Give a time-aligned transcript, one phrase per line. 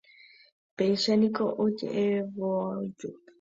[0.75, 3.07] Péicha niko oje'evavoíjepi.